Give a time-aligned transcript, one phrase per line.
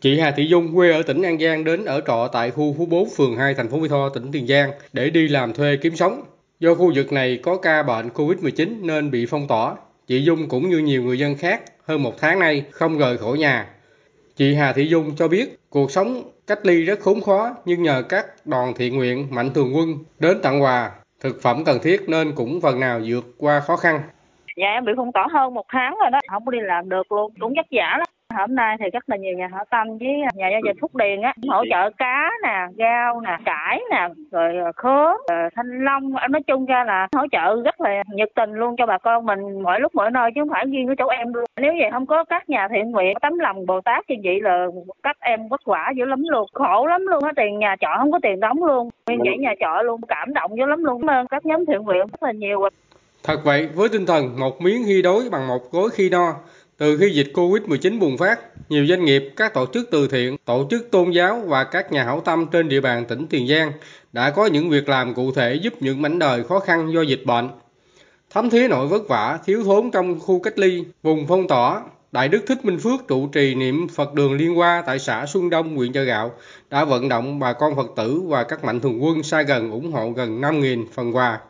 [0.00, 2.86] Chị Hà Thị Dung quê ở tỉnh An Giang đến ở trọ tại khu phố
[2.86, 5.96] 4 phường 2 thành phố Mỹ Tho tỉnh Tiền Giang để đi làm thuê kiếm
[5.96, 6.22] sống.
[6.60, 9.74] Do khu vực này có ca bệnh Covid-19 nên bị phong tỏa.
[10.06, 13.38] Chị Dung cũng như nhiều người dân khác hơn một tháng nay không rời khỏi
[13.38, 13.66] nhà.
[14.36, 18.02] Chị Hà Thị Dung cho biết cuộc sống cách ly rất khốn khó nhưng nhờ
[18.08, 19.88] các đoàn thiện nguyện mạnh thường quân
[20.18, 20.90] đến tặng quà,
[21.20, 24.00] thực phẩm cần thiết nên cũng phần nào vượt qua khó khăn.
[24.56, 27.12] Dạ em bị phong tỏa hơn một tháng rồi đó, không có đi làm được
[27.12, 28.06] luôn, cũng vất vả lắm.
[28.34, 31.22] Hôm nay thì rất là nhiều nhà hảo tâm với nhà giao dịch Phúc Điền
[31.22, 36.42] á hỗ trợ cá nè, rau nè, cải nè, rồi khóm, rồi thanh long, nói
[36.46, 39.80] chung ra là hỗ trợ rất là nhiệt tình luôn cho bà con mình mọi
[39.80, 41.44] lúc mọi nơi chứ không phải riêng cái chỗ em luôn.
[41.60, 44.66] Nếu vậy không có các nhà thiện nguyện tấm lòng Bồ Tát như vậy là
[45.02, 48.12] các em vất vả dữ lắm luôn, khổ lắm luôn á, tiền nhà trọ không
[48.12, 48.90] có tiền đóng luôn.
[49.06, 51.00] Nguyên dãy nhà trọ luôn, cảm động dữ lắm luôn.
[51.00, 52.68] Cảm ơn các nhóm thiện nguyện rất là nhiều.
[53.24, 56.34] Thật vậy, với tinh thần một miếng hy đói bằng một gối khi no,
[56.78, 60.66] từ khi dịch Covid-19 bùng phát, nhiều doanh nghiệp, các tổ chức từ thiện, tổ
[60.70, 63.72] chức tôn giáo và các nhà hảo tâm trên địa bàn tỉnh Tiền Giang
[64.12, 67.22] đã có những việc làm cụ thể giúp những mảnh đời khó khăn do dịch
[67.26, 67.48] bệnh.
[68.30, 72.28] Thấm thía nội vất vả, thiếu thốn trong khu cách ly, vùng phong tỏa, Đại
[72.28, 75.76] Đức Thích Minh Phước trụ trì niệm Phật đường Liên Hoa tại xã Xuân Đông,
[75.76, 76.32] huyện Chợ Gạo
[76.70, 79.92] đã vận động bà con Phật tử và các mạnh thường quân xa gần ủng
[79.92, 81.40] hộ gần 5.000 phần quà,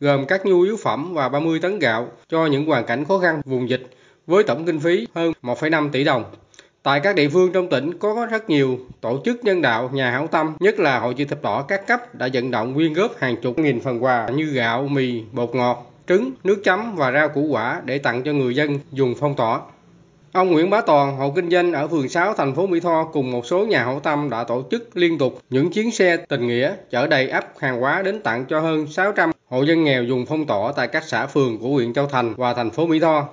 [0.00, 3.40] gồm các nhu yếu phẩm và 30 tấn gạo cho những hoàn cảnh khó khăn
[3.44, 3.86] vùng dịch
[4.28, 6.24] với tổng kinh phí hơn 1,5 tỷ đồng.
[6.82, 10.26] Tại các địa phương trong tỉnh có rất nhiều tổ chức nhân đạo, nhà hảo
[10.26, 13.36] tâm, nhất là Hội chữ thập đỏ các cấp đã vận động quyên góp hàng
[13.42, 17.40] chục nghìn phần quà như gạo, mì, bột ngọt, trứng, nước chấm và rau củ
[17.40, 19.60] quả để tặng cho người dân dùng phong tỏa.
[20.32, 23.30] Ông Nguyễn Bá Toàn, hộ kinh doanh ở phường 6 thành phố Mỹ Tho cùng
[23.30, 26.74] một số nhà hảo tâm đã tổ chức liên tục những chuyến xe tình nghĩa
[26.90, 30.46] chở đầy ắp hàng hóa đến tặng cho hơn 600 hộ dân nghèo dùng phong
[30.46, 33.28] tỏa tại các xã phường của huyện Châu Thành và thành phố Mỹ Tho.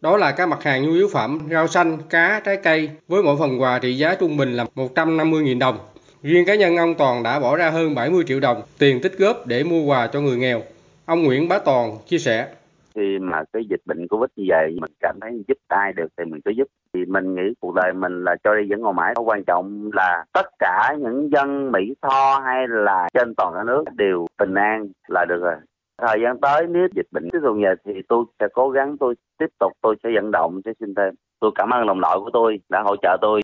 [0.00, 3.36] Đó là các mặt hàng nhu yếu phẩm, rau xanh, cá, trái cây với mỗi
[3.38, 5.78] phần quà trị giá trung bình là 150.000 đồng.
[6.22, 9.46] Riêng cá nhân ông Toàn đã bỏ ra hơn 70 triệu đồng tiền tích góp
[9.46, 10.62] để mua quà cho người nghèo.
[11.06, 12.48] Ông Nguyễn Bá Toàn chia sẻ.
[12.94, 16.24] Khi mà cái dịch bệnh Covid như vậy, mình cảm thấy giúp ai được thì
[16.24, 16.66] mình cứ giúp.
[16.94, 19.14] Thì mình nghĩ cuộc đời mình là cho đi vẫn còn mãi.
[19.24, 23.84] Quan trọng là tất cả những dân Mỹ Tho hay là trên toàn cả nước
[23.96, 25.54] đều bình an là được rồi
[25.98, 29.14] thời gian tới nếu dịch bệnh tiếp tục về thì tôi sẽ cố gắng tôi
[29.38, 31.14] tiếp tục tôi sẽ vận động sẽ xin thêm.
[31.40, 33.40] Tôi cảm ơn đồng đội của tôi đã hỗ trợ tôi.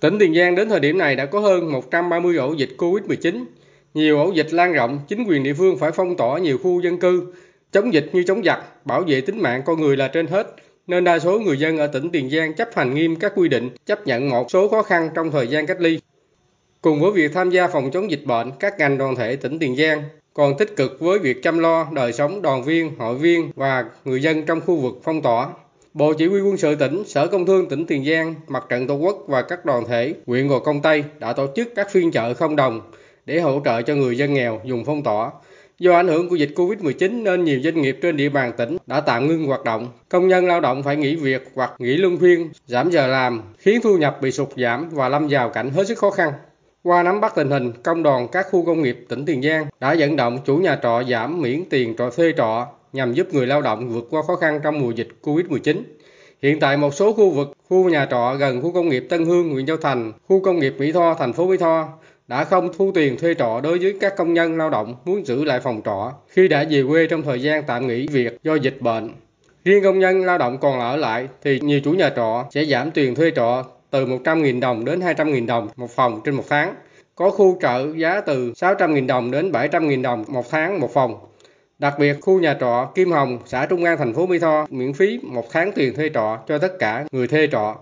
[0.00, 3.44] Tỉnh Tiền Giang đến thời điểm này đã có hơn 130 ổ dịch Covid-19
[3.94, 6.98] nhiều ổ dịch lan rộng, chính quyền địa phương phải phong tỏa nhiều khu dân
[6.98, 7.32] cư,
[7.72, 10.54] chống dịch như chống giặc, bảo vệ tính mạng con người là trên hết.
[10.86, 13.70] Nên đa số người dân ở tỉnh Tiền Giang chấp hành nghiêm các quy định,
[13.86, 16.00] chấp nhận một số khó khăn trong thời gian cách ly.
[16.80, 19.76] Cùng với việc tham gia phòng chống dịch bệnh, các ngành đoàn thể tỉnh Tiền
[19.76, 20.02] Giang
[20.34, 24.22] còn tích cực với việc chăm lo đời sống đoàn viên, hội viên và người
[24.22, 25.48] dân trong khu vực phong tỏa.
[25.94, 28.94] Bộ Chỉ huy quân sự tỉnh, Sở Công Thương tỉnh Tiền Giang, Mặt trận Tổ
[28.94, 32.34] quốc và các đoàn thể, huyện Gò Công Tây đã tổ chức các phiên chợ
[32.34, 32.80] không đồng
[33.26, 35.30] để hỗ trợ cho người dân nghèo dùng phong tỏa.
[35.78, 39.00] Do ảnh hưởng của dịch Covid-19 nên nhiều doanh nghiệp trên địa bàn tỉnh đã
[39.00, 39.88] tạm ngưng hoạt động.
[40.08, 43.80] Công nhân lao động phải nghỉ việc hoặc nghỉ luân phiên, giảm giờ làm, khiến
[43.82, 46.32] thu nhập bị sụt giảm và lâm vào cảnh hết sức khó khăn.
[46.82, 49.96] Qua nắm bắt tình hình, công đoàn các khu công nghiệp tỉnh Tiền Giang đã
[49.98, 53.62] vận động chủ nhà trọ giảm miễn tiền trọ thuê trọ nhằm giúp người lao
[53.62, 55.76] động vượt qua khó khăn trong mùa dịch Covid-19.
[56.42, 59.52] Hiện tại một số khu vực, khu nhà trọ gần khu công nghiệp Tân Hương,
[59.52, 61.88] huyện Châu Thành, khu công nghiệp Mỹ Tho, thành phố Mỹ Tho
[62.28, 65.44] đã không thu tiền thuê trọ đối với các công nhân lao động muốn giữ
[65.44, 68.80] lại phòng trọ khi đã về quê trong thời gian tạm nghỉ việc do dịch
[68.80, 69.10] bệnh.
[69.64, 72.90] Riêng công nhân lao động còn ở lại thì nhiều chủ nhà trọ sẽ giảm
[72.90, 76.74] tiền thuê trọ từ 100.000 đồng đến 200.000 đồng một phòng trên một tháng.
[77.14, 81.14] Có khu trợ giá từ 600.000 đồng đến 700.000 đồng một tháng một phòng.
[81.78, 84.92] Đặc biệt, khu nhà trọ Kim Hồng, xã Trung An, thành phố Mỹ Tho miễn
[84.92, 87.76] phí một tháng tiền thuê trọ cho tất cả người thuê trọ.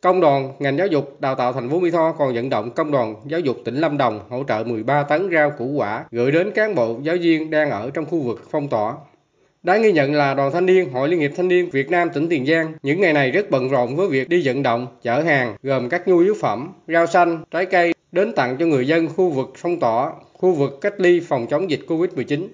[0.00, 2.90] Công đoàn ngành giáo dục đào tạo thành phố Mỹ Tho còn vận động công
[2.90, 6.50] đoàn giáo dục tỉnh Lâm Đồng hỗ trợ 13 tấn rau củ quả gửi đến
[6.50, 8.94] cán bộ giáo viên đang ở trong khu vực phong tỏa.
[9.62, 12.28] Đáng ghi nhận là Đoàn Thanh niên Hội Liên hiệp Thanh niên Việt Nam tỉnh
[12.28, 15.56] Tiền Giang những ngày này rất bận rộn với việc đi vận động, chở hàng
[15.62, 19.30] gồm các nhu yếu phẩm, rau xanh, trái cây đến tặng cho người dân khu
[19.30, 22.48] vực phong tỏa, khu vực cách ly phòng chống dịch Covid-19.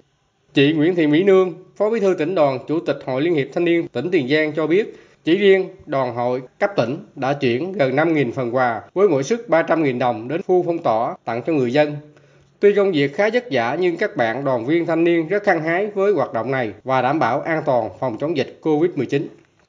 [0.53, 3.47] Chị Nguyễn Thị Mỹ Nương, Phó Bí thư tỉnh đoàn, Chủ tịch Hội Liên hiệp
[3.53, 7.71] Thanh niên tỉnh Tiền Giang cho biết, chỉ riêng đoàn hội cấp tỉnh đã chuyển
[7.71, 11.53] gần 5.000 phần quà với mỗi suất 300.000 đồng đến khu phong tỏa tặng cho
[11.53, 11.95] người dân.
[12.59, 15.61] Tuy công việc khá vất vả, nhưng các bạn đoàn viên thanh niên rất hăng
[15.61, 19.21] hái với hoạt động này và đảm bảo an toàn phòng chống dịch Covid-19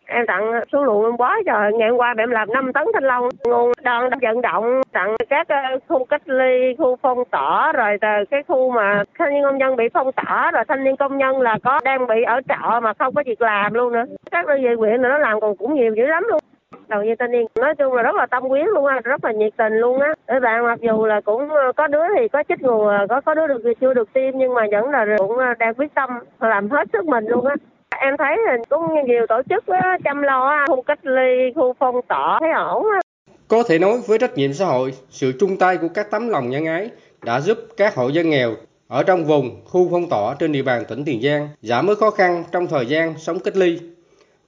[0.09, 3.05] em tặng số lượng em quá trời ngày hôm qua em làm 5 tấn thanh
[3.05, 3.29] long.
[3.45, 5.57] Nguồn đoàn vận động, tặng các ờ,
[5.89, 7.99] khu cách ly, khu phong tỏa, rồi
[8.31, 11.41] cái khu mà thanh niên công nhân bị phong tỏa, rồi thanh niên công nhân
[11.41, 14.05] là có đang bị ở trọ mà không có việc làm luôn nữa.
[14.31, 16.41] Các đơn vị huyện nó làm còn cũng nhiều dữ lắm luôn
[16.89, 19.33] đoàn viên thanh niên nói chung là rất là tâm huyết luôn á rất là
[19.33, 20.15] nhiệt tình luôn á.
[20.27, 23.35] Các bạn mặc dù là cũng ờ, có đứa thì có chích ngừa có có
[23.35, 26.71] đứa được chưa được tiêm nhưng mà vẫn là cũng ờ, đang quyết tâm làm
[26.71, 27.55] hết sức mình luôn á.
[27.99, 29.65] Em thấy là cũng nhiều tổ chức
[30.05, 33.01] chăm lo khu cách ly khu phong tỏa thấy ổn á.
[33.49, 36.51] Có thể nói với trách nhiệm xã hội, sự chung tay của các tấm lòng
[36.51, 36.91] nhân ái
[37.25, 38.51] đã giúp các hộ dân nghèo
[38.89, 42.11] ở trong vùng khu phong tỏa trên địa bàn tỉnh Tiền Giang giảm bớt khó
[42.11, 43.79] khăn trong thời gian sống cách ly.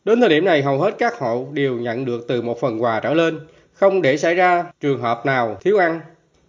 [0.04, 3.00] Đến thời điểm này hầu hết các hộ đều nhận được từ một phần quà
[3.00, 3.40] trở lên,
[3.72, 6.00] không để xảy ra trường hợp nào thiếu ăn.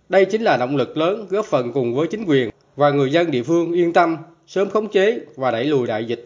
[0.09, 3.31] Đây chính là động lực lớn góp phần cùng với chính quyền và người dân
[3.31, 4.17] địa phương yên tâm
[4.47, 6.19] sớm khống chế và đẩy lùi đại dịch